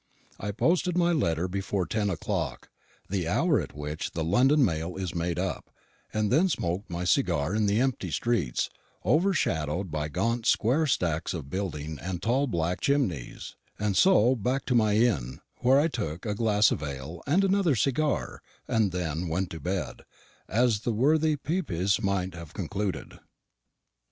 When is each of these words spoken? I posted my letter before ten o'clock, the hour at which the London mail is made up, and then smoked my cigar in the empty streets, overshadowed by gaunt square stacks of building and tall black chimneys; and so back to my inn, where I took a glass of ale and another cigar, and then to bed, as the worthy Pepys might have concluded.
I 0.39 0.49
posted 0.51 0.97
my 0.97 1.11
letter 1.11 1.47
before 1.47 1.85
ten 1.85 2.09
o'clock, 2.09 2.69
the 3.07 3.27
hour 3.27 3.61
at 3.61 3.75
which 3.75 4.13
the 4.13 4.23
London 4.23 4.65
mail 4.65 4.95
is 4.95 5.13
made 5.13 5.37
up, 5.37 5.69
and 6.11 6.31
then 6.31 6.49
smoked 6.49 6.89
my 6.89 7.03
cigar 7.03 7.53
in 7.53 7.67
the 7.67 7.79
empty 7.79 8.09
streets, 8.09 8.71
overshadowed 9.05 9.91
by 9.91 10.09
gaunt 10.09 10.47
square 10.47 10.87
stacks 10.87 11.35
of 11.35 11.51
building 11.51 11.99
and 12.01 12.19
tall 12.23 12.47
black 12.47 12.81
chimneys; 12.81 13.55
and 13.77 13.95
so 13.95 14.33
back 14.35 14.65
to 14.65 14.73
my 14.73 14.95
inn, 14.95 15.39
where 15.57 15.79
I 15.79 15.87
took 15.87 16.25
a 16.25 16.33
glass 16.33 16.71
of 16.71 16.81
ale 16.81 17.21
and 17.27 17.43
another 17.43 17.75
cigar, 17.75 18.41
and 18.67 18.91
then 18.91 19.29
to 19.51 19.59
bed, 19.59 20.01
as 20.49 20.79
the 20.79 20.93
worthy 20.93 21.35
Pepys 21.35 22.01
might 22.01 22.33
have 22.33 22.55
concluded. 22.55 23.19